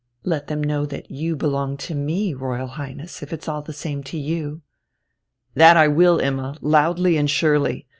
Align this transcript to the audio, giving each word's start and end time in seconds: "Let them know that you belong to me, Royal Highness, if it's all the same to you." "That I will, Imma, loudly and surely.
"Let 0.23 0.47
them 0.47 0.63
know 0.63 0.87
that 0.87 1.11
you 1.11 1.35
belong 1.35 1.77
to 1.77 1.93
me, 1.93 2.33
Royal 2.33 2.65
Highness, 2.69 3.21
if 3.21 3.31
it's 3.31 3.47
all 3.47 3.61
the 3.61 3.71
same 3.71 4.01
to 4.05 4.17
you." 4.17 4.63
"That 5.53 5.77
I 5.77 5.89
will, 5.89 6.17
Imma, 6.19 6.57
loudly 6.59 7.17
and 7.17 7.29
surely. 7.29 7.85